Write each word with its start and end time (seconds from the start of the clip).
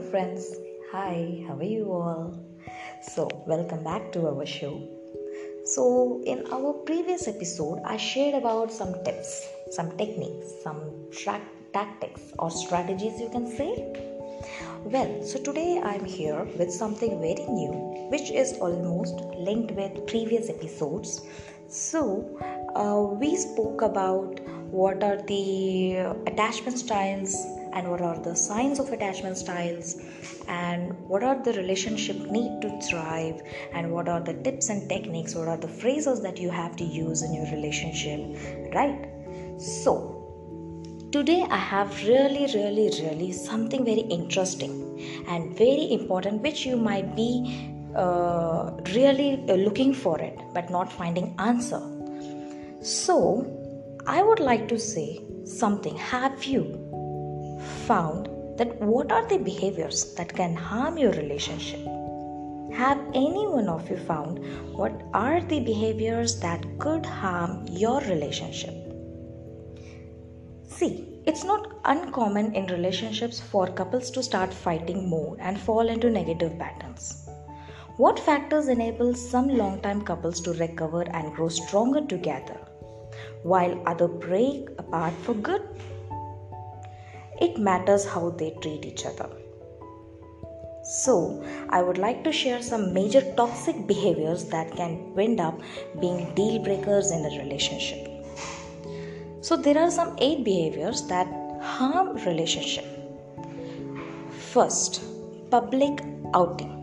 friends. 0.00 0.56
Hi, 0.92 1.44
how 1.46 1.56
are 1.56 1.62
you 1.62 1.92
all? 1.92 2.34
So, 3.02 3.28
welcome 3.46 3.84
back 3.84 4.12
to 4.12 4.26
our 4.28 4.46
show. 4.46 4.88
So, 5.64 6.22
in 6.24 6.46
our 6.50 6.72
previous 6.72 7.28
episode, 7.28 7.80
I 7.84 7.96
shared 7.96 8.34
about 8.34 8.72
some 8.72 8.94
tips, 9.04 9.46
some 9.70 9.96
techniques, 9.98 10.46
some 10.62 10.80
tactics 11.72 12.22
or 12.38 12.50
strategies 12.50 13.20
you 13.20 13.28
can 13.28 13.46
say. 13.46 13.72
Well, 14.84 15.22
so 15.22 15.38
today 15.38 15.80
I'm 15.84 16.04
here 16.04 16.44
with 16.58 16.72
something 16.72 17.20
very 17.20 17.46
new, 17.46 17.72
which 18.10 18.30
is 18.30 18.54
almost 18.54 19.20
linked 19.36 19.72
with 19.72 20.06
previous 20.06 20.48
episodes. 20.48 21.20
So, 21.68 22.24
uh, 22.74 23.14
we 23.20 23.36
spoke 23.36 23.82
about 23.82 24.40
what 24.70 25.04
are 25.04 25.20
the 25.22 25.96
attachment 26.26 26.78
styles 26.78 27.34
and 27.72 27.88
what 27.90 28.00
are 28.00 28.18
the 28.18 28.34
signs 28.34 28.78
of 28.78 28.92
attachment 28.92 29.36
styles 29.36 30.00
and 30.48 30.92
what 31.08 31.22
are 31.22 31.42
the 31.42 31.52
relationship 31.54 32.16
need 32.36 32.60
to 32.60 32.80
thrive 32.80 33.40
and 33.72 33.90
what 33.90 34.08
are 34.08 34.20
the 34.20 34.34
tips 34.42 34.68
and 34.68 34.88
techniques 34.88 35.34
what 35.34 35.48
are 35.48 35.56
the 35.56 35.68
phrases 35.68 36.20
that 36.20 36.38
you 36.38 36.50
have 36.50 36.76
to 36.76 36.84
use 36.84 37.22
in 37.22 37.34
your 37.34 37.46
relationship 37.46 38.20
right? 38.74 39.06
So 39.58 40.20
today 41.12 41.44
i 41.50 41.56
have 41.56 41.94
really 42.06 42.44
really 42.54 42.88
really 43.02 43.32
something 43.32 43.84
very 43.84 44.04
interesting 44.16 44.74
and 45.26 45.56
very 45.58 45.86
important 45.92 46.40
which 46.40 46.64
you 46.64 46.76
might 46.76 47.16
be 47.16 47.30
uh, 47.96 48.70
really 48.94 49.44
uh, 49.48 49.54
looking 49.54 49.92
for 49.92 50.20
it 50.20 50.38
but 50.54 50.70
not 50.70 50.92
finding 50.92 51.34
answer. 51.38 51.80
So 52.80 53.16
i 54.06 54.22
would 54.22 54.40
like 54.40 54.68
to 54.68 54.78
say 54.78 55.20
something. 55.44 55.96
Have 55.96 56.44
you 56.44 56.79
found 57.90 58.28
that 58.56 58.80
what 58.80 59.10
are 59.10 59.26
the 59.26 59.38
behaviors 59.38 60.14
that 60.14 60.32
can 60.32 60.54
harm 60.54 60.96
your 60.96 61.10
relationship? 61.12 61.80
Have 62.80 63.00
any 63.14 63.46
one 63.48 63.68
of 63.68 63.90
you 63.90 63.96
found 63.96 64.38
what 64.80 65.02
are 65.12 65.40
the 65.40 65.58
behaviors 65.58 66.38
that 66.40 66.66
could 66.78 67.04
harm 67.04 67.66
your 67.66 68.00
relationship? 68.02 68.76
See, 70.68 70.92
it's 71.26 71.42
not 71.42 71.66
uncommon 71.84 72.54
in 72.54 72.66
relationships 72.66 73.40
for 73.40 73.66
couples 73.66 74.10
to 74.12 74.22
start 74.22 74.54
fighting 74.54 75.08
more 75.08 75.36
and 75.40 75.58
fall 75.58 75.88
into 75.88 76.10
negative 76.10 76.56
patterns. 76.60 77.28
What 77.96 78.20
factors 78.20 78.68
enable 78.68 79.14
some 79.14 79.48
long-time 79.48 80.02
couples 80.02 80.40
to 80.42 80.52
recover 80.52 81.02
and 81.02 81.34
grow 81.34 81.48
stronger 81.48 82.06
together, 82.06 82.58
while 83.42 83.82
others 83.84 84.20
break 84.20 84.70
apart 84.78 85.12
for 85.24 85.34
good? 85.34 85.68
It 87.40 87.58
matters 87.58 88.04
how 88.04 88.30
they 88.30 88.50
treat 88.60 88.84
each 88.84 89.06
other. 89.06 89.28
So, 90.82 91.44
I 91.68 91.82
would 91.82 91.98
like 91.98 92.24
to 92.24 92.32
share 92.32 92.62
some 92.62 92.92
major 92.92 93.20
toxic 93.36 93.86
behaviors 93.86 94.44
that 94.46 94.74
can 94.76 95.12
end 95.18 95.40
up 95.40 95.60
being 96.00 96.34
deal 96.34 96.62
breakers 96.62 97.10
in 97.10 97.24
a 97.24 97.38
relationship. 97.38 98.08
So, 99.40 99.56
there 99.56 99.78
are 99.78 99.90
some 99.90 100.16
eight 100.18 100.42
behaviors 100.44 101.06
that 101.08 101.28
harm 101.60 102.16
relationship. 102.26 102.86
First, 104.30 105.02
public 105.50 106.02
outing. 106.34 106.76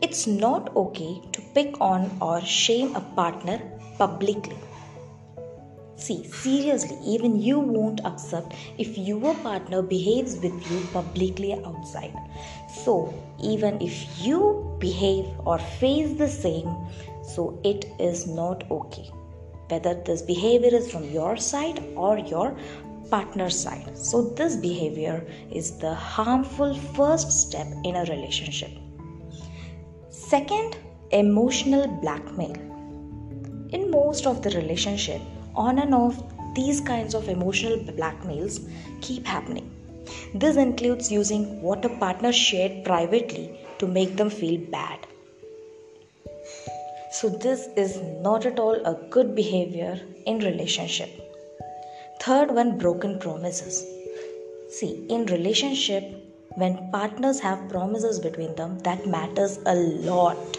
It's 0.00 0.26
not 0.26 0.74
okay 0.76 1.20
to 1.32 1.42
pick 1.54 1.80
on 1.80 2.16
or 2.20 2.40
shame 2.40 2.96
a 2.96 3.00
partner 3.00 3.60
publicly 3.98 4.56
See, 6.10 6.24
seriously, 6.24 6.98
even 7.06 7.40
you 7.40 7.60
won't 7.60 8.04
accept 8.04 8.56
if 8.78 8.98
your 8.98 9.32
partner 9.44 9.80
behaves 9.80 10.34
with 10.38 10.68
you 10.68 10.80
publicly 10.92 11.54
outside. 11.54 12.16
So, 12.82 13.14
even 13.40 13.80
if 13.80 14.18
you 14.18 14.76
behave 14.80 15.26
or 15.44 15.60
face 15.60 16.18
the 16.18 16.26
same, 16.26 16.74
so 17.22 17.60
it 17.62 17.84
is 18.00 18.26
not 18.26 18.68
okay. 18.72 19.08
Whether 19.68 19.94
this 20.02 20.20
behavior 20.20 20.74
is 20.74 20.90
from 20.90 21.04
your 21.04 21.36
side 21.36 21.80
or 21.94 22.18
your 22.18 22.58
partner's 23.08 23.56
side. 23.56 23.96
So, 23.96 24.30
this 24.30 24.56
behavior 24.56 25.24
is 25.52 25.78
the 25.78 25.94
harmful 25.94 26.74
first 26.74 27.30
step 27.30 27.68
in 27.84 27.94
a 27.94 28.04
relationship. 28.06 28.72
Second, 30.08 30.76
emotional 31.12 31.86
blackmail. 31.86 32.56
In 33.70 33.92
most 33.92 34.26
of 34.26 34.42
the 34.42 34.50
relationship, 34.50 35.20
on 35.54 35.78
and 35.78 35.94
off 35.94 36.22
these 36.54 36.80
kinds 36.80 37.14
of 37.14 37.28
emotional 37.28 37.78
blackmails 37.78 38.68
keep 39.00 39.26
happening. 39.26 39.70
This 40.34 40.56
includes 40.56 41.10
using 41.12 41.62
what 41.62 41.84
a 41.84 41.88
partner 41.88 42.32
shared 42.32 42.84
privately 42.84 43.58
to 43.78 43.86
make 43.86 44.16
them 44.16 44.30
feel 44.30 44.60
bad. 44.70 45.06
So 47.12 47.28
this 47.28 47.68
is 47.76 48.00
not 48.22 48.46
at 48.46 48.58
all 48.58 48.74
a 48.74 48.94
good 49.10 49.34
behavior 49.34 50.00
in 50.26 50.38
relationship. 50.38 51.10
Third 52.20 52.50
one 52.52 52.78
broken 52.78 53.18
promises. 53.18 53.84
See, 54.70 55.06
in 55.08 55.26
relationship 55.26 56.04
when 56.54 56.90
partners 56.90 57.40
have 57.40 57.68
promises 57.68 58.18
between 58.18 58.54
them 58.54 58.78
that 58.80 59.06
matters 59.06 59.58
a 59.66 59.74
lot. 59.74 60.58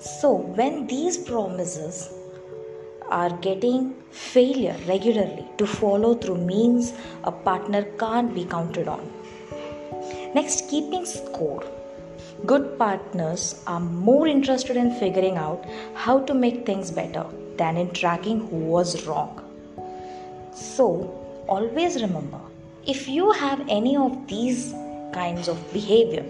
So 0.00 0.32
when 0.32 0.86
these 0.86 1.18
promises 1.18 2.10
are 3.10 3.30
getting 3.38 3.94
failure 4.10 4.76
regularly 4.86 5.46
to 5.58 5.66
follow 5.66 6.14
through 6.14 6.38
means 6.38 6.92
a 7.24 7.32
partner 7.32 7.82
can't 7.98 8.34
be 8.34 8.44
counted 8.44 8.88
on. 8.88 9.10
Next, 10.34 10.68
keeping 10.68 11.04
score. 11.04 11.64
Good 12.46 12.78
partners 12.78 13.62
are 13.66 13.80
more 13.80 14.26
interested 14.26 14.76
in 14.76 14.94
figuring 14.94 15.36
out 15.36 15.64
how 15.94 16.20
to 16.20 16.34
make 16.34 16.64
things 16.64 16.90
better 16.90 17.26
than 17.56 17.76
in 17.76 17.90
tracking 17.90 18.48
who 18.48 18.56
was 18.56 19.06
wrong. 19.06 19.44
So, 20.54 20.88
always 21.48 22.00
remember 22.02 22.40
if 22.86 23.08
you 23.08 23.30
have 23.32 23.60
any 23.68 23.96
of 23.96 24.26
these 24.26 24.72
kinds 25.12 25.48
of 25.48 25.58
behavior, 25.72 26.24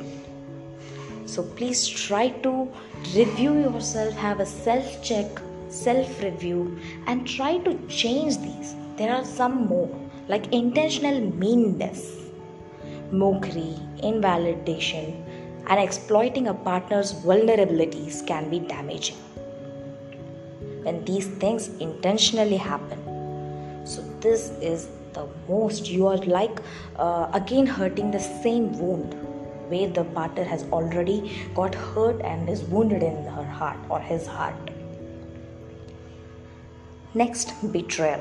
so 1.26 1.42
please 1.42 1.86
try 1.86 2.30
to 2.44 2.68
review 3.14 3.60
yourself, 3.60 4.14
have 4.14 4.40
a 4.40 4.46
self 4.46 5.02
check 5.04 5.26
self 5.70 6.22
review, 6.22 6.78
and 7.06 7.26
try 7.26 7.58
to 7.58 7.74
change 7.86 8.38
these. 8.38 8.74
There 8.96 9.14
are 9.14 9.24
some 9.24 9.66
more, 9.66 9.88
like 10.28 10.52
intentional 10.52 11.20
meanness, 11.20 12.16
mockery, 13.10 13.76
invalidation, 14.02 15.24
and 15.68 15.80
exploiting 15.80 16.48
a 16.48 16.54
partner's 16.54 17.14
vulnerabilities 17.14 18.26
can 18.26 18.50
be 18.50 18.60
damaging. 18.60 19.16
When 20.82 21.04
these 21.04 21.26
things 21.26 21.68
intentionally 21.78 22.56
happen, 22.56 23.86
so 23.86 24.02
this 24.20 24.50
is 24.60 24.88
the 25.12 25.26
most 25.48 25.88
you 25.88 26.06
are 26.06 26.18
like 26.18 26.60
uh, 26.96 27.28
again 27.32 27.66
hurting 27.66 28.10
the 28.10 28.20
same 28.20 28.78
wound 28.78 29.14
where 29.68 29.88
the 29.88 30.04
partner 30.04 30.44
has 30.44 30.64
already 30.72 31.48
got 31.54 31.74
hurt 31.74 32.20
and 32.22 32.48
is 32.48 32.62
wounded 32.64 33.02
in 33.02 33.24
her 33.24 33.44
heart 33.44 33.78
or 33.88 34.00
his 34.00 34.26
heart 34.26 34.69
Next, 37.12 37.72
betrayal. 37.72 38.20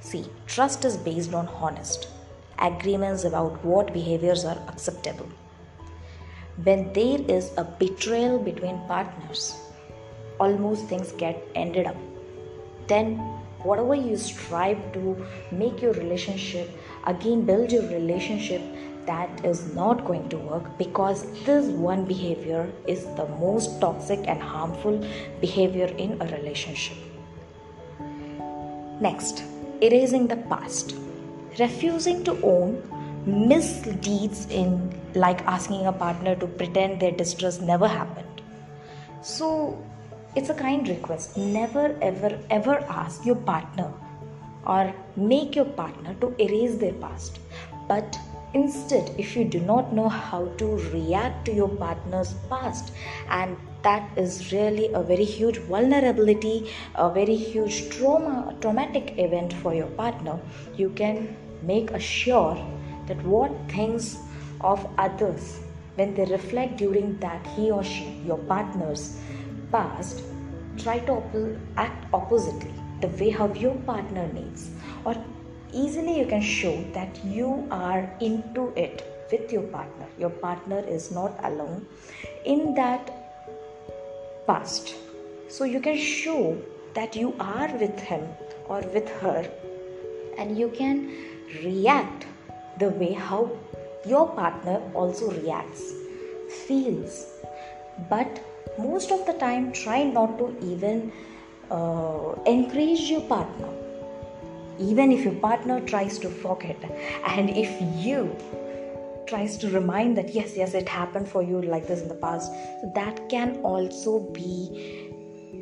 See, 0.00 0.26
trust 0.46 0.84
is 0.84 0.98
based 0.98 1.32
on 1.32 1.48
honest 1.48 2.08
agreements 2.58 3.24
about 3.24 3.64
what 3.64 3.94
behaviors 3.94 4.44
are 4.44 4.58
acceptable. 4.68 5.26
When 6.62 6.92
there 6.92 7.18
is 7.26 7.52
a 7.56 7.64
betrayal 7.64 8.38
between 8.38 8.78
partners, 8.86 9.56
almost 10.38 10.84
things 10.84 11.12
get 11.12 11.42
ended 11.54 11.86
up. 11.86 11.96
Then, 12.88 13.16
whatever 13.62 13.94
you 13.94 14.18
strive 14.18 14.92
to 14.92 15.26
make 15.50 15.80
your 15.80 15.94
relationship, 15.94 16.68
again 17.06 17.46
build 17.46 17.72
your 17.72 17.88
relationship, 17.88 18.60
that 19.06 19.42
is 19.46 19.74
not 19.74 20.04
going 20.04 20.28
to 20.28 20.36
work 20.36 20.76
because 20.76 21.24
this 21.44 21.68
one 21.68 22.04
behavior 22.04 22.70
is 22.86 23.06
the 23.16 23.26
most 23.40 23.80
toxic 23.80 24.20
and 24.28 24.42
harmful 24.42 25.02
behavior 25.40 25.86
in 25.96 26.20
a 26.20 26.26
relationship. 26.26 26.98
Next, 29.04 29.44
erasing 29.82 30.28
the 30.28 30.36
past. 30.50 30.94
Refusing 31.58 32.24
to 32.24 32.40
own 32.42 32.68
misdeeds 33.26 34.46
in 34.46 34.98
like 35.14 35.42
asking 35.42 35.84
a 35.86 35.92
partner 35.92 36.34
to 36.36 36.46
pretend 36.46 37.00
their 37.00 37.10
distress 37.10 37.60
never 37.60 37.86
happened. 37.86 38.40
So, 39.20 39.76
it's 40.34 40.48
a 40.48 40.54
kind 40.54 40.88
request. 40.88 41.36
Never 41.36 41.84
ever 42.00 42.38
ever 42.48 42.78
ask 43.02 43.26
your 43.26 43.36
partner 43.50 43.92
or 44.66 44.94
make 45.16 45.54
your 45.54 45.66
partner 45.82 46.14
to 46.22 46.34
erase 46.38 46.76
their 46.76 46.94
past. 46.94 47.40
But 47.86 48.18
instead, 48.54 49.14
if 49.18 49.36
you 49.36 49.44
do 49.44 49.60
not 49.60 49.92
know 49.92 50.08
how 50.08 50.46
to 50.62 50.66
react 50.96 51.44
to 51.46 51.52
your 51.52 51.68
partner's 51.68 52.34
past 52.48 52.92
and 53.28 53.56
that 53.84 54.18
is 54.18 54.52
really 54.52 54.92
a 54.92 55.02
very 55.02 55.24
huge 55.24 55.58
vulnerability 55.58 56.70
a 56.94 57.10
very 57.10 57.36
huge 57.36 57.88
trauma 57.90 58.54
traumatic 58.60 59.14
event 59.18 59.52
for 59.52 59.74
your 59.74 59.86
partner. 60.02 60.38
You 60.76 60.90
can 60.90 61.36
make 61.62 61.90
sure 62.00 62.56
that 63.06 63.22
what 63.24 63.52
things 63.70 64.18
of 64.60 64.86
others 64.98 65.60
when 65.96 66.14
they 66.14 66.24
reflect 66.26 66.76
during 66.78 67.18
that 67.18 67.46
he 67.54 67.70
or 67.70 67.84
she 67.84 68.04
your 68.26 68.38
partner's 68.38 69.18
past 69.70 70.22
try 70.78 70.98
to 71.10 71.58
act 71.76 72.06
oppositely 72.12 72.74
the 73.00 73.08
way 73.08 73.30
how 73.30 73.52
your 73.54 73.74
partner 73.86 74.26
needs. 74.32 74.70
Or 75.04 75.14
easily 75.72 76.18
you 76.18 76.26
can 76.26 76.40
show 76.40 76.82
that 76.94 77.24
you 77.24 77.66
are 77.70 78.10
into 78.20 78.72
it 78.76 79.04
with 79.30 79.52
your 79.52 79.62
partner. 79.62 80.06
Your 80.18 80.30
partner 80.30 80.78
is 80.78 81.10
not 81.10 81.38
alone 81.42 81.86
in 82.44 82.74
that 82.74 83.23
past. 84.46 84.94
So 85.48 85.64
you 85.64 85.80
can 85.80 85.96
show 85.96 86.58
that 86.94 87.16
you 87.16 87.34
are 87.38 87.68
with 87.76 87.98
him 88.00 88.26
or 88.68 88.80
with 88.80 89.08
her. 89.20 89.50
And 90.38 90.58
you 90.58 90.68
can 90.68 91.12
react 91.62 92.26
the 92.78 92.90
way 92.90 93.12
how 93.12 93.50
your 94.06 94.28
partner 94.28 94.80
also 94.94 95.30
reacts 95.30 95.92
feels. 96.66 97.26
But 98.10 98.40
most 98.78 99.12
of 99.12 99.26
the 99.26 99.34
time 99.34 99.72
try 99.72 100.02
not 100.04 100.38
to 100.38 100.56
even 100.62 101.12
uh, 101.70 102.34
encourage 102.46 103.10
your 103.10 103.22
partner. 103.22 103.68
Even 104.80 105.12
if 105.12 105.24
your 105.24 105.34
partner 105.34 105.80
tries 105.80 106.18
to 106.18 106.28
forget. 106.28 106.76
And 107.26 107.50
if 107.50 107.70
you 108.04 108.36
tries 109.26 109.56
to 109.58 109.70
remind 109.70 110.16
that 110.16 110.34
yes 110.34 110.56
yes 110.56 110.74
it 110.74 110.88
happened 110.88 111.28
for 111.28 111.42
you 111.42 111.60
like 111.62 111.86
this 111.86 112.02
in 112.02 112.08
the 112.08 112.14
past. 112.14 112.50
So 112.80 112.92
that 112.94 113.28
can 113.28 113.56
also 113.62 114.20
be 114.32 115.10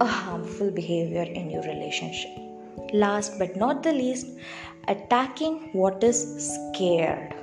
a 0.00 0.06
harmful 0.06 0.70
behavior 0.70 1.22
in 1.22 1.50
your 1.50 1.62
relationship. 1.62 2.30
Last 2.92 3.38
but 3.38 3.56
not 3.56 3.82
the 3.82 3.92
least 3.92 4.26
attacking 4.88 5.70
what 5.72 6.02
is 6.02 6.22
scared. 6.54 7.34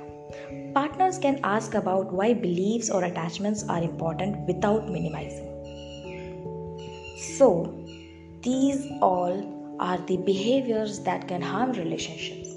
Partners 0.74 1.18
can 1.18 1.40
ask 1.42 1.74
about 1.74 2.12
why 2.12 2.34
beliefs 2.34 2.90
or 2.90 3.04
attachments 3.04 3.64
are 3.68 3.82
important 3.82 4.46
without 4.46 4.88
minimizing. 4.88 5.46
So 7.36 7.50
these 8.42 8.86
all 9.00 9.76
are 9.80 9.98
the 10.06 10.18
behaviors 10.18 11.00
that 11.00 11.26
can 11.26 11.42
harm 11.42 11.72
relationships. 11.72 12.48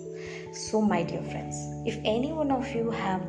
So 0.54 0.82
my 0.82 1.04
dear 1.04 1.24
friends 1.24 1.56
if 1.86 2.00
any 2.06 2.32
one 2.32 2.52
of 2.52 2.74
you 2.74 2.90
have 2.92 3.22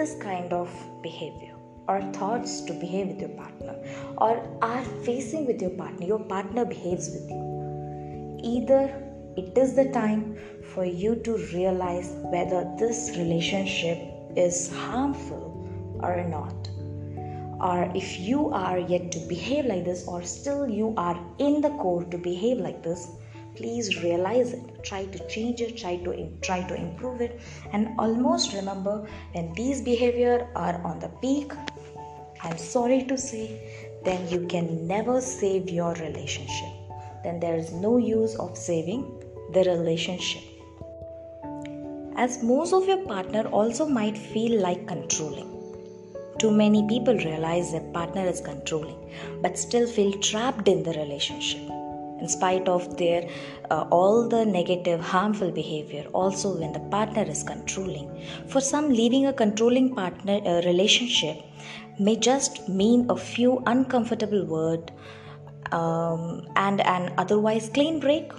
this 0.00 0.14
kind 0.20 0.52
of 0.54 0.68
behavior 1.02 1.54
or 1.86 2.00
thoughts 2.18 2.62
to 2.62 2.72
behave 2.82 3.08
with 3.08 3.20
your 3.20 3.34
partner 3.40 3.74
or 4.16 4.32
are 4.62 4.84
facing 5.08 5.46
with 5.46 5.60
your 5.60 5.76
partner, 5.82 6.06
your 6.06 6.24
partner 6.34 6.64
behaves 6.64 7.10
with 7.10 7.28
you. 7.28 8.40
Either 8.42 8.82
it 9.36 9.58
is 9.58 9.74
the 9.74 9.90
time 9.92 10.22
for 10.72 10.86
you 10.86 11.16
to 11.16 11.36
realize 11.52 12.12
whether 12.34 12.60
this 12.78 13.10
relationship 13.18 13.98
is 14.36 14.72
harmful 14.74 15.44
or 16.02 16.24
not. 16.36 16.70
Or 17.60 17.92
if 17.94 18.18
you 18.18 18.48
are 18.54 18.78
yet 18.78 19.12
to 19.12 19.18
behave 19.28 19.66
like 19.66 19.84
this, 19.84 20.06
or 20.08 20.22
still 20.22 20.66
you 20.66 20.94
are 20.96 21.18
in 21.38 21.60
the 21.60 21.70
core 21.82 22.04
to 22.04 22.16
behave 22.16 22.56
like 22.56 22.82
this, 22.82 23.06
please 23.56 24.02
realize 24.02 24.52
it. 24.52 24.84
Try 24.84 25.04
to 25.06 25.28
change 25.28 25.60
it 25.60 25.76
try 25.76 25.96
to 25.96 26.28
try 26.40 26.62
to 26.62 26.74
improve 26.74 27.20
it. 27.20 27.40
And 27.72 27.88
almost 27.98 28.54
remember 28.54 29.06
when 29.32 29.52
these 29.54 29.82
behavior 29.82 30.48
are 30.54 30.80
on 30.82 30.98
the 30.98 31.08
peak 31.22 31.52
i'm 32.42 32.56
sorry 32.56 33.02
to 33.04 33.16
say 33.18 33.42
then 34.04 34.26
you 34.28 34.46
can 34.46 34.86
never 34.86 35.20
save 35.20 35.68
your 35.68 35.92
relationship. 35.94 36.68
Then 37.22 37.38
there 37.38 37.56
is 37.56 37.72
no 37.72 37.98
use 37.98 38.34
of 38.36 38.56
saving 38.56 39.02
the 39.52 39.64
relationship. 39.64 40.42
As 42.16 42.42
most 42.42 42.72
of 42.72 42.86
your 42.86 43.04
partner 43.04 43.46
also 43.48 43.86
might 43.86 44.16
feel 44.16 44.60
like 44.60 44.88
controlling 44.88 45.50
too 46.38 46.50
many 46.50 46.86
people 46.88 47.14
realize 47.18 47.72
their 47.72 47.92
partner 47.92 48.26
is 48.26 48.40
controlling 48.40 48.96
but 49.42 49.58
still 49.58 49.86
feel 49.86 50.12
trapped 50.20 50.68
in 50.68 50.82
the 50.82 50.92
relationship 50.92 51.79
in 52.20 52.28
spite 52.28 52.68
of 52.68 52.96
their 52.96 53.28
uh, 53.70 53.86
all 53.90 54.28
the 54.28 54.44
negative 54.44 55.00
harmful 55.00 55.50
behavior 55.50 56.04
also 56.12 56.58
when 56.58 56.72
the 56.72 56.80
partner 56.96 57.22
is 57.22 57.42
controlling. 57.42 58.08
For 58.48 58.60
some 58.60 58.90
leaving 58.90 59.26
a 59.26 59.32
controlling 59.32 59.94
partner 59.94 60.40
uh, 60.44 60.62
relationship 60.64 61.38
may 61.98 62.16
just 62.16 62.68
mean 62.68 63.06
a 63.10 63.16
few 63.16 63.62
uncomfortable 63.66 64.44
word 64.46 64.92
um, 65.72 66.46
and 66.56 66.80
an 66.80 67.12
otherwise 67.18 67.70
clean 67.72 68.00
break. 68.00 68.32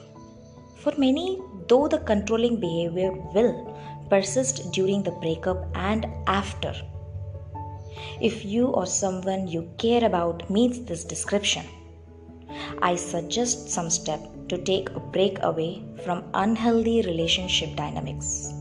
For 0.77 0.93
many 0.97 1.39
though 1.67 1.87
the 1.87 1.99
controlling 1.99 2.59
behavior 2.59 3.11
will 3.11 3.77
persist 4.09 4.71
during 4.71 5.03
the 5.03 5.11
breakup 5.11 5.65
and 5.75 6.05
after. 6.27 6.73
If 8.19 8.43
you 8.45 8.67
or 8.67 8.85
someone 8.85 9.47
you 9.47 9.69
care 9.77 10.03
about 10.03 10.49
meets 10.49 10.79
this 10.79 11.03
description 11.03 11.65
I 12.81 12.95
suggest 12.95 13.69
some 13.69 13.89
steps 13.89 14.27
to 14.49 14.57
take 14.57 14.89
a 14.89 14.99
break 14.99 15.37
away 15.41 15.83
from 16.03 16.23
unhealthy 16.33 17.01
relationship 17.01 17.75
dynamics. 17.75 18.51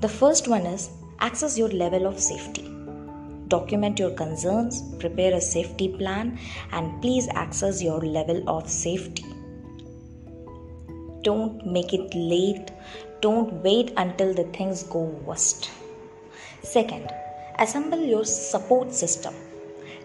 The 0.00 0.08
first 0.08 0.48
one 0.48 0.64
is 0.64 0.90
access 1.18 1.58
your 1.58 1.68
level 1.68 2.06
of 2.06 2.18
safety. 2.18 2.66
Document 3.48 3.98
your 3.98 4.12
concerns, 4.12 4.80
prepare 4.98 5.34
a 5.34 5.40
safety 5.40 5.88
plan, 5.88 6.38
and 6.72 7.02
please 7.02 7.28
access 7.34 7.82
your 7.82 8.00
level 8.00 8.48
of 8.48 8.70
safety. 8.70 9.24
Don't 11.22 11.66
make 11.66 11.92
it 11.92 12.14
late. 12.14 12.70
Don't 13.20 13.52
wait 13.62 13.92
until 13.98 14.32
the 14.32 14.44
things 14.44 14.84
go 14.84 15.00
worst. 15.26 15.70
Second, 16.62 17.10
assemble 17.58 17.98
your 17.98 18.24
support 18.24 18.94
system. 18.94 19.34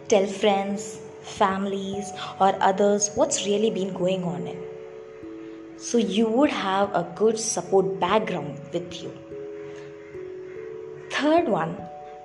Tell 0.10 0.26
friends, 0.26 1.00
families, 1.26 2.12
or 2.40 2.56
others 2.62 3.12
what's 3.16 3.46
really 3.46 3.72
been 3.72 3.94
going 3.94 4.24
on 4.24 4.48
in. 4.48 4.62
So 5.78 5.98
you 5.98 6.28
would 6.30 6.50
have 6.50 6.94
a 6.96 7.04
good 7.16 7.40
support 7.40 8.00
background 8.00 8.60
with 8.72 9.02
you. 9.02 9.12
Third 11.12 11.48
one, 11.48 11.78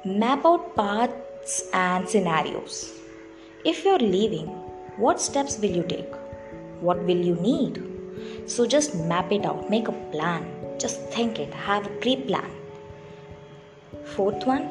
map 0.05 0.45
out 0.45 0.77
paths 0.77 1.69
and 1.73 2.09
scenarios. 2.09 2.93
If 3.65 3.85
you're 3.85 3.99
leaving, 3.99 4.47
what 4.97 5.21
steps 5.21 5.59
will 5.59 5.71
you 5.71 5.83
take? 5.83 6.15
What 6.81 7.03
will 7.05 7.25
you 7.31 7.35
need? 7.37 7.83
So 8.47 8.67
just 8.67 8.95
map 8.95 9.33
it 9.33 9.45
out, 9.45 9.71
make 9.71 9.89
a 9.89 9.93
plan, 10.13 10.47
just 10.79 11.01
think 11.11 11.39
it, 11.39 11.53
have 11.53 11.87
a 11.87 11.91
pre 12.01 12.17
plan. 12.17 12.51
Fourth 14.05 14.47
one, 14.47 14.69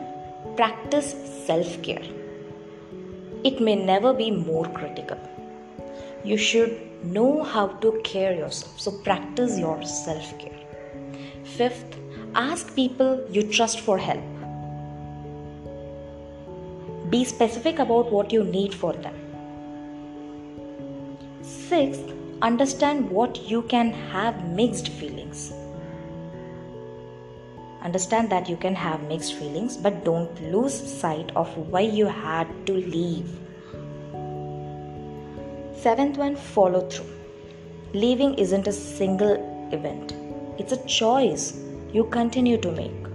practice 0.55 1.15
self 1.45 1.81
care 1.81 2.18
it 3.43 3.61
may 3.61 3.75
never 3.75 4.13
be 4.13 4.31
more 4.31 4.65
critical. 4.65 5.17
You 6.23 6.37
should 6.37 7.03
know 7.03 7.43
how 7.43 7.67
to 7.67 8.01
care 8.03 8.33
yourself, 8.33 8.79
so 8.79 8.91
practice 8.91 9.57
your 9.57 9.81
self 9.83 10.37
care. 10.39 10.59
Fifth, 11.43 11.97
ask 12.35 12.75
people 12.75 13.25
you 13.31 13.43
trust 13.43 13.79
for 13.79 13.97
help. 13.97 14.23
Be 17.09 17.23
specific 17.23 17.79
about 17.79 18.11
what 18.11 18.33
you 18.33 18.43
need 18.43 18.73
for 18.73 18.93
them. 18.93 19.15
Sixth, 21.41 22.13
understand 22.41 23.09
what 23.09 23.49
you 23.49 23.61
can 23.63 23.91
have 23.91 24.47
mixed 24.49 24.89
feelings 24.89 25.53
Understand 27.81 28.29
that 28.29 28.49
you 28.49 28.57
can 28.57 28.75
have 28.75 29.03
mixed 29.03 29.35
feelings, 29.35 29.77
but 29.77 30.03
don't 30.03 30.51
lose 30.51 30.73
sight 30.73 31.31
of 31.35 31.55
why 31.57 31.81
you 31.81 32.05
had 32.07 32.47
to 32.65 32.73
leave. 32.73 33.29
Seventh 35.75 36.17
one, 36.17 36.35
follow 36.35 36.87
through. 36.89 37.05
Leaving 37.93 38.33
isn't 38.35 38.67
a 38.67 38.73
single 38.73 39.69
event, 39.71 40.13
it's 40.57 40.73
a 40.73 40.85
choice 40.85 41.63
you 41.93 42.03
continue 42.05 42.57
to 42.57 42.71
make. 42.71 43.07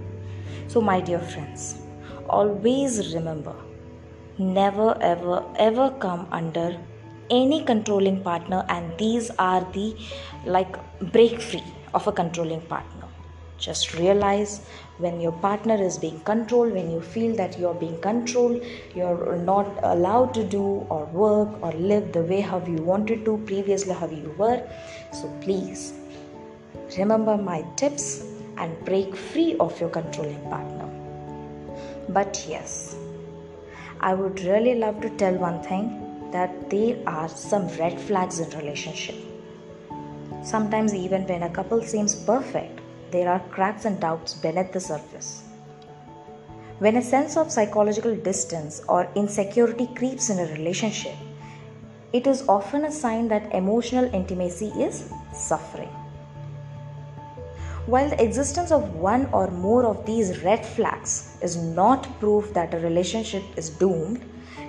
So, 0.67 0.81
my 0.81 0.99
dear 0.99 1.19
friends, 1.19 1.75
always 2.27 3.13
remember 3.13 3.55
never 4.37 4.97
ever 5.01 5.43
ever 5.55 5.89
come 5.99 6.27
under 6.31 6.77
any 7.29 7.63
controlling 7.63 8.21
partner 8.21 8.65
and 8.69 8.97
these 8.97 9.31
are 9.39 9.61
the 9.71 9.95
like 10.45 10.75
break 11.13 11.39
free 11.39 11.63
of 11.93 12.05
a 12.07 12.11
controlling 12.11 12.61
partner 12.61 13.04
just 13.57 13.93
realize 13.93 14.61
when 14.97 15.19
your 15.19 15.31
partner 15.31 15.75
is 15.75 15.97
being 15.97 16.19
controlled, 16.21 16.73
when 16.73 16.91
you 16.91 17.01
feel 17.01 17.35
that 17.35 17.57
you're 17.57 17.73
being 17.73 17.99
controlled, 18.01 18.63
you're 18.95 19.35
not 19.37 19.67
allowed 19.83 20.33
to 20.33 20.43
do 20.43 20.85
or 20.89 21.05
work 21.05 21.49
or 21.61 21.71
live 21.73 22.11
the 22.11 22.21
way 22.21 22.41
how 22.41 22.63
you 22.65 22.77
wanted 22.77 23.25
to 23.25 23.37
previously, 23.45 23.93
how 23.93 24.07
you 24.07 24.33
were. 24.37 24.61
So 25.13 25.27
please 25.41 25.93
remember 26.97 27.37
my 27.37 27.65
tips 27.75 28.25
and 28.57 28.85
break 28.85 29.15
free 29.15 29.55
of 29.59 29.79
your 29.79 29.89
controlling 29.89 30.41
partner. 30.49 30.89
But 32.09 32.45
yes, 32.47 32.95
I 33.99 34.13
would 34.13 34.39
really 34.41 34.75
love 34.75 35.01
to 35.01 35.09
tell 35.17 35.33
one 35.35 35.61
thing 35.63 36.29
that 36.31 36.69
there 36.69 36.97
are 37.07 37.29
some 37.29 37.67
red 37.77 37.99
flags 37.99 38.39
in 38.39 38.49
relationship. 38.57 39.15
Sometimes 40.43 40.93
even 40.93 41.25
when 41.27 41.43
a 41.43 41.49
couple 41.49 41.81
seems 41.81 42.13
perfect, 42.13 42.79
there 43.15 43.29
are 43.29 43.43
cracks 43.55 43.85
and 43.85 43.99
doubts 43.99 44.33
beneath 44.33 44.71
the 44.73 44.79
surface. 44.79 45.43
When 46.79 46.97
a 46.97 47.01
sense 47.01 47.37
of 47.37 47.51
psychological 47.51 48.13
distance 48.13 48.81
or 48.89 49.09
insecurity 49.15 49.87
creeps 49.95 50.29
in 50.29 50.39
a 50.39 50.51
relationship, 50.51 51.15
it 52.11 52.27
is 52.27 52.47
often 52.49 52.83
a 52.85 52.91
sign 52.91 53.29
that 53.29 53.53
emotional 53.53 54.13
intimacy 54.13 54.67
is 54.87 55.09
suffering. 55.33 55.93
While 57.85 58.09
the 58.09 58.21
existence 58.21 58.71
of 58.71 58.95
one 58.95 59.27
or 59.31 59.49
more 59.51 59.85
of 59.85 60.05
these 60.05 60.43
red 60.43 60.65
flags 60.65 61.37
is 61.41 61.55
not 61.55 62.19
proof 62.19 62.53
that 62.53 62.73
a 62.73 62.79
relationship 62.79 63.43
is 63.55 63.69
doomed, 63.69 64.25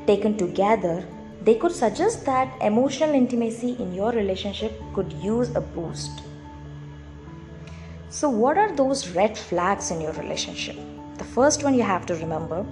taken 0.07 0.37
together, 0.37 1.05
they 1.43 1.55
could 1.55 1.73
suggest 1.73 2.25
that 2.27 2.63
emotional 2.63 3.15
intimacy 3.15 3.77
in 3.81 3.95
your 3.95 4.13
relationship 4.13 4.81
could 4.95 5.13
use 5.15 5.55
a 5.57 5.61
boost. 5.61 6.26
So, 8.17 8.31
what 8.31 8.57
are 8.57 8.73
those 8.73 9.09
red 9.11 9.37
flags 9.37 9.91
in 9.91 10.01
your 10.01 10.13
relationship? 10.13 10.77
The 11.19 11.25
first 11.25 11.63
one 11.63 11.75
you 11.75 11.83
have 11.83 12.07
to 12.07 12.15
remember 12.15 12.65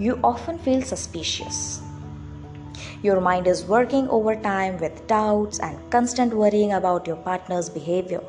you 0.00 0.18
often 0.24 0.58
feel 0.58 0.82
suspicious. 0.82 1.80
Your 3.00 3.20
mind 3.20 3.46
is 3.46 3.64
working 3.64 4.08
overtime 4.08 4.78
with 4.78 5.06
doubts 5.06 5.60
and 5.60 5.78
constant 5.92 6.34
worrying 6.34 6.72
about 6.72 7.06
your 7.06 7.18
partner's 7.28 7.70
behavior. 7.70 8.20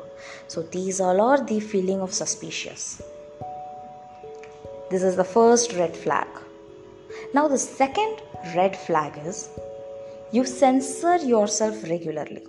So, 0.46 0.62
these 0.62 1.00
all 1.00 1.20
are 1.20 1.44
the 1.44 1.58
feeling 1.58 2.00
of 2.00 2.14
suspicious. 2.14 3.02
This 4.88 5.02
is 5.02 5.16
the 5.16 5.24
first 5.24 5.72
red 5.72 5.96
flag. 5.96 6.28
Now, 7.34 7.48
the 7.48 7.58
second 7.58 8.22
red 8.54 8.76
flag 8.76 9.18
is 9.26 9.48
you 10.30 10.44
censor 10.44 11.16
yourself 11.16 11.82
regularly. 11.90 12.46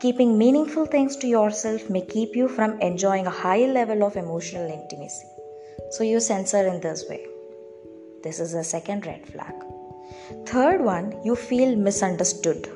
Keeping 0.00 0.38
meaningful 0.38 0.86
things 0.86 1.16
to 1.16 1.26
yourself 1.26 1.88
may 1.90 2.00
keep 2.00 2.36
you 2.36 2.48
from 2.48 2.80
enjoying 2.80 3.26
a 3.26 3.30
high 3.30 3.66
level 3.66 4.04
of 4.04 4.16
emotional 4.16 4.70
intimacy. 4.70 5.26
So, 5.90 6.04
you 6.04 6.20
censor 6.20 6.66
in 6.66 6.80
this 6.80 7.08
way. 7.08 7.26
This 8.22 8.40
is 8.40 8.52
the 8.52 8.64
second 8.64 9.06
red 9.06 9.26
flag. 9.26 9.54
Third 10.46 10.82
one, 10.82 11.20
you 11.24 11.34
feel 11.34 11.76
misunderstood. 11.76 12.68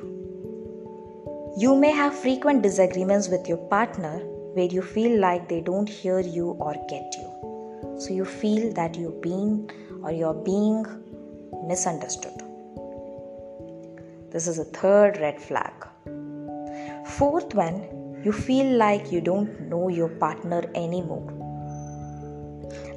You 1.57 1.75
may 1.75 1.91
have 1.91 2.15
frequent 2.17 2.63
disagreements 2.63 3.27
with 3.27 3.47
your 3.47 3.57
partner 3.57 4.19
where 4.55 4.65
you 4.65 4.81
feel 4.81 5.19
like 5.19 5.49
they 5.49 5.61
don't 5.61 5.87
hear 5.87 6.19
you 6.19 6.51
or 6.59 6.73
get 6.89 7.13
you. 7.17 7.97
So 7.99 8.13
you 8.13 8.25
feel 8.25 8.73
that 8.73 8.95
you've 8.95 9.21
been 9.21 9.69
or 10.01 10.11
you're 10.11 10.33
being 10.33 10.85
misunderstood. 11.67 12.41
This 14.31 14.47
is 14.47 14.57
a 14.57 14.65
third 14.65 15.17
red 15.17 15.39
flag. 15.39 15.73
Fourth 17.05 17.53
one, 17.53 18.21
you 18.23 18.31
feel 18.31 18.77
like 18.77 19.11
you 19.11 19.19
don't 19.19 19.59
know 19.69 19.89
your 19.89 20.07
partner 20.07 20.63
anymore. 20.73 21.27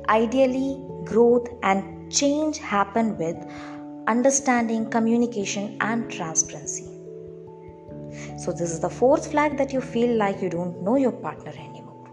Ideally, 0.09 0.81
growth 1.05 1.49
and 1.65 2.13
change 2.13 2.59
happen 2.59 3.19
with 3.19 3.37
understanding, 4.07 4.89
communication, 4.89 5.77
and 5.81 6.11
transparency. 6.11 6.85
So, 8.39 8.53
this 8.53 8.71
is 8.71 8.81
the 8.81 8.89
fourth 8.89 9.33
flag 9.33 9.57
that 9.59 9.73
you 9.73 9.81
feel 9.81 10.17
like 10.17 10.41
you 10.41 10.49
don't 10.49 10.83
know 10.83 10.97
your 10.97 11.13
partner 11.13 11.51
anymore. 11.51 12.09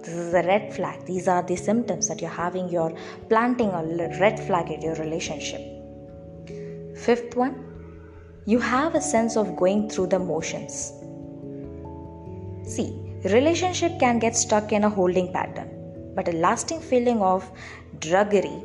This 0.00 0.14
is 0.14 0.34
a 0.34 0.42
red 0.42 0.74
flag. 0.74 1.06
These 1.06 1.28
are 1.28 1.42
the 1.42 1.56
symptoms 1.56 2.08
that 2.08 2.20
you're 2.20 2.30
having, 2.30 2.68
you're 2.68 2.94
planting 3.28 3.70
a 3.70 3.82
red 4.20 4.40
flag 4.40 4.70
in 4.70 4.82
your 4.82 4.96
relationship. 4.96 5.60
Fifth 6.96 7.36
one, 7.36 7.73
you 8.46 8.58
have 8.58 8.94
a 8.94 9.00
sense 9.00 9.36
of 9.36 9.56
going 9.56 9.88
through 9.88 10.08
the 10.08 10.18
motions. 10.18 10.92
See, 12.68 13.00
relationship 13.24 13.98
can 13.98 14.18
get 14.18 14.36
stuck 14.36 14.72
in 14.72 14.84
a 14.84 14.90
holding 14.90 15.32
pattern, 15.32 16.12
but 16.14 16.28
a 16.28 16.32
lasting 16.32 16.80
feeling 16.80 17.22
of 17.22 17.50
druggery 18.00 18.62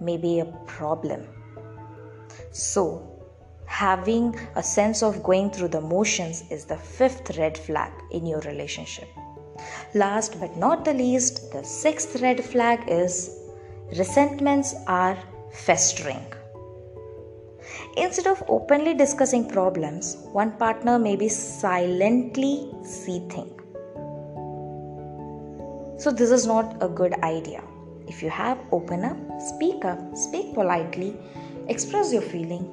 may 0.00 0.18
be 0.18 0.40
a 0.40 0.44
problem. 0.66 1.26
So, 2.50 3.08
having 3.64 4.38
a 4.56 4.62
sense 4.62 5.02
of 5.02 5.22
going 5.22 5.50
through 5.50 5.68
the 5.68 5.80
motions 5.80 6.44
is 6.50 6.66
the 6.66 6.76
fifth 6.76 7.38
red 7.38 7.56
flag 7.56 7.92
in 8.10 8.26
your 8.26 8.40
relationship. 8.40 9.08
Last 9.94 10.38
but 10.40 10.56
not 10.58 10.84
the 10.84 10.92
least, 10.92 11.52
the 11.52 11.64
sixth 11.64 12.20
red 12.20 12.44
flag 12.44 12.80
is 12.86 13.38
resentments 13.96 14.74
are 14.86 15.16
festering. 15.52 16.26
Instead 17.96 18.26
of 18.26 18.42
openly 18.48 18.94
discussing 18.94 19.46
problems, 19.46 20.16
one 20.32 20.52
partner 20.52 20.98
may 20.98 21.14
be 21.14 21.28
silently 21.28 22.70
seething. 22.82 23.50
So, 25.98 26.10
this 26.10 26.30
is 26.30 26.46
not 26.46 26.82
a 26.82 26.88
good 26.88 27.12
idea. 27.22 27.62
If 28.08 28.22
you 28.22 28.30
have, 28.30 28.58
open 28.72 29.04
up, 29.04 29.18
speak 29.40 29.84
up, 29.84 30.16
speak 30.16 30.54
politely, 30.54 31.14
express 31.68 32.12
your 32.12 32.22
feeling. 32.22 32.66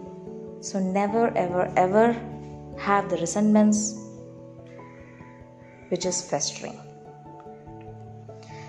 So, 0.62 0.80
never, 0.80 1.28
ever, 1.38 1.72
ever 1.76 2.14
have 2.78 3.10
the 3.10 3.18
resentments 3.18 4.00
which 5.90 6.06
is 6.06 6.22
festering. 6.22 6.80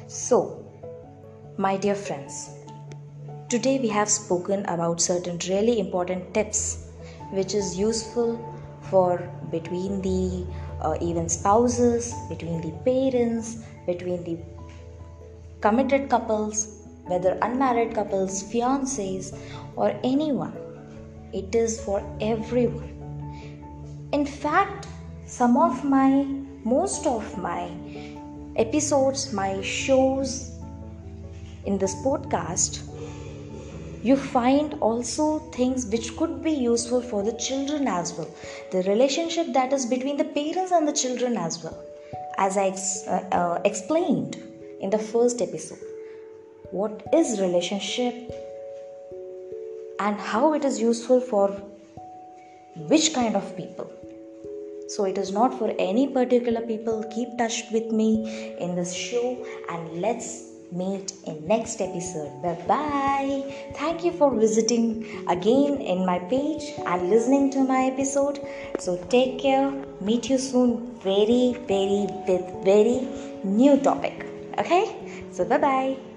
So, 0.08 0.64
my 1.58 1.76
dear 1.76 1.94
friends, 1.94 2.50
today 3.50 3.80
we 3.80 3.88
have 3.88 4.08
spoken 4.08 4.64
about 4.66 5.00
certain 5.00 5.36
really 5.48 5.80
important 5.80 6.32
tips 6.32 6.86
which 7.30 7.52
is 7.52 7.76
useful 7.76 8.28
for 8.90 9.28
between 9.50 10.00
the 10.02 10.46
uh, 10.80 10.96
even 11.00 11.28
spouses, 11.28 12.14
between 12.28 12.60
the 12.60 12.70
parents, 12.84 13.56
between 13.86 14.22
the 14.22 14.38
committed 15.60 16.08
couples, 16.08 16.84
whether 17.06 17.36
unmarried 17.42 17.92
couples, 17.92 18.44
fiancés, 18.44 19.36
or 19.74 19.98
anyone. 20.04 20.56
It 21.32 21.52
is 21.52 21.80
for 21.80 22.04
everyone. 22.20 22.94
In 24.12 24.24
fact, 24.24 24.86
some 25.26 25.56
of 25.56 25.82
my, 25.82 26.24
most 26.62 27.04
of 27.04 27.36
my 27.36 27.68
episodes, 28.54 29.32
my 29.32 29.60
shows 29.60 30.52
in 31.64 31.78
this 31.78 31.96
podcast, 31.96 32.86
you 34.02 34.16
find 34.16 34.74
also 34.80 35.38
things 35.50 35.86
which 35.86 36.16
could 36.16 36.42
be 36.42 36.52
useful 36.52 37.02
for 37.02 37.22
the 37.22 37.32
children 37.32 37.86
as 37.86 38.14
well. 38.14 38.28
The 38.72 38.82
relationship 38.82 39.52
that 39.52 39.72
is 39.72 39.86
between 39.86 40.16
the 40.16 40.24
parents 40.24 40.72
and 40.72 40.88
the 40.88 40.92
children 40.92 41.36
as 41.36 41.62
well. 41.62 41.78
As 42.38 42.56
I 42.56 42.68
ex- 42.68 43.06
uh, 43.06 43.28
uh, 43.32 43.60
explained 43.64 44.36
in 44.80 44.90
the 44.90 44.98
first 44.98 45.42
episode 45.42 45.78
what 46.70 47.02
is 47.12 47.40
relationship 47.40 48.14
and 49.98 50.18
how 50.18 50.54
it 50.54 50.64
is 50.64 50.80
useful 50.80 51.20
for 51.20 51.48
which 52.92 53.12
kind 53.12 53.36
of 53.36 53.56
people 53.56 53.90
so 54.88 55.04
it 55.04 55.18
is 55.18 55.32
not 55.32 55.56
for 55.58 55.72
any 55.78 56.06
particular 56.08 56.60
people 56.62 57.04
keep 57.14 57.36
touch 57.36 57.64
with 57.72 57.90
me 57.92 58.10
in 58.58 58.74
this 58.74 58.94
show 58.94 59.44
and 59.68 60.00
let's 60.00 60.49
meet 60.72 61.12
in 61.26 61.46
next 61.46 61.80
episode. 61.80 62.42
Bye 62.42 62.62
bye. 62.66 63.54
Thank 63.74 64.04
you 64.04 64.12
for 64.12 64.34
visiting 64.34 65.06
again 65.28 65.80
in 65.80 66.04
my 66.06 66.18
page 66.18 66.72
and 66.86 67.10
listening 67.10 67.50
to 67.52 67.64
my 67.64 67.82
episode. 67.84 68.40
So 68.78 68.96
take 69.08 69.38
care. 69.38 69.70
Meet 70.00 70.30
you 70.30 70.38
soon. 70.38 70.98
Very 71.00 71.56
very 71.66 72.06
with 72.28 72.46
very 72.64 73.08
new 73.44 73.78
topic. 73.78 74.26
Okay? 74.58 74.84
So 75.32 75.44
bye 75.44 75.58
bye. 75.58 76.09